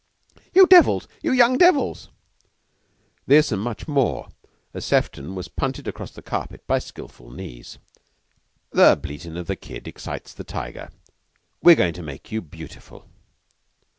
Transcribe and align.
"You 0.55 0.65
devils! 0.65 1.07
You 1.21 1.31
young 1.31 1.59
devils!" 1.59 2.09
This 3.27 3.51
and 3.51 3.61
much 3.61 3.87
more 3.87 4.29
as 4.73 4.83
Sefton 4.83 5.35
was 5.35 5.47
punted 5.47 5.87
across 5.87 6.09
the 6.09 6.23
carpet 6.23 6.65
by 6.65 6.79
skilful 6.79 7.29
knees. 7.29 7.77
"'The 8.71 8.95
bleatin' 8.99 9.37
of 9.37 9.45
the 9.45 9.55
kid 9.55 9.87
excites 9.87 10.33
the 10.33 10.43
tiger.' 10.43 10.89
We're 11.61 11.75
goin' 11.75 11.93
to 11.93 12.01
make 12.01 12.31
you 12.31 12.41
beautiful. 12.41 13.05